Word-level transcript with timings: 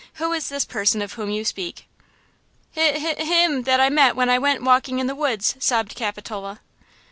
who 0.15 0.33
is 0.33 0.49
this 0.49 0.65
person 0.65 0.99
of 0.99 1.13
whom 1.13 1.29
you 1.29 1.45
speak?" 1.45 1.85
"H–h–h–him 2.75 3.61
that 3.65 3.79
I 3.79 3.89
met 3.89 4.15
when 4.15 4.31
I 4.31 4.39
went 4.39 4.63
walking 4.63 4.97
in 4.97 5.05
the 5.05 5.13
woods," 5.13 5.53
sobbed 5.59 5.93
Capitola. 5.93 6.59